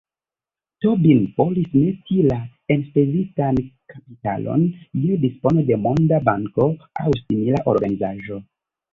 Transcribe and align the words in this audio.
Tobin 0.83 1.19
volis 1.39 1.73
meti 1.81 2.15
la 2.29 2.37
enspezitan 2.75 3.59
kapitalon 3.93 4.63
je 5.03 5.19
dispono 5.25 5.65
de 5.67 5.77
Monda 5.83 6.19
Banko 6.31 6.67
aŭ 7.03 7.13
simila 7.21 7.61
organizaĵo. 7.75 8.39